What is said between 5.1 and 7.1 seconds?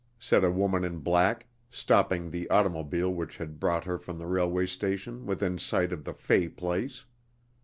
within sight of the Fay place.